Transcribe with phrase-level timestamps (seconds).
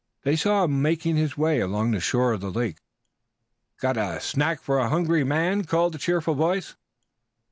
[0.23, 2.79] They saw him making his way along the shore of the lake.
[3.79, 6.75] "Got a snack for a hungry man?" called a cheerful voice.